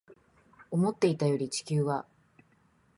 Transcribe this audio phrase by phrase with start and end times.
[0.71, 2.07] 思っていたより地球は